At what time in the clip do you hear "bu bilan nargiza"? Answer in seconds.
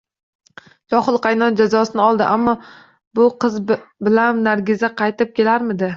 3.19-4.93